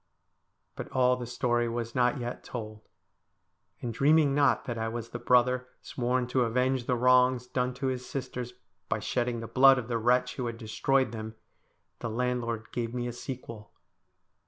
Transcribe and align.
'But 0.75 0.89
all 0.89 1.15
the 1.15 1.27
story 1.27 1.69
was 1.69 1.93
not 1.93 2.17
yet 2.19 2.43
told; 2.43 2.89
and 3.83 3.93
dreaming 3.93 4.33
not 4.33 4.65
that 4.65 4.75
I 4.79 4.87
was 4.87 5.09
the 5.09 5.19
brother 5.19 5.67
sworn 5.83 6.25
to 6.29 6.41
avenge 6.41 6.87
the 6.87 6.95
wrongs 6.95 7.45
done 7.45 7.75
to 7.75 7.85
his 7.85 8.03
sisters, 8.03 8.55
by 8.89 8.97
shedding 8.97 9.41
the 9.41 9.47
blood 9.47 9.77
of 9.77 9.89
the 9.89 9.99
wretch 9.99 10.37
who 10.37 10.47
had 10.47 10.57
destroyed 10.57 11.11
them, 11.11 11.35
the 11.99 12.09
landlord 12.09 12.71
gave 12.71 12.95
me 12.95 13.05
a 13.07 13.13
sequel. 13.13 13.73